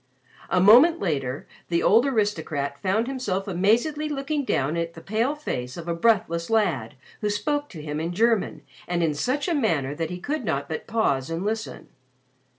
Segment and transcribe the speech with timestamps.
[0.49, 5.77] A moment later, the old aristocrat found himself amazedly looking down at the pale face
[5.77, 9.93] of a breathless lad who spoke to him in German and in such a manner
[9.93, 11.89] that he could not but pause and listen.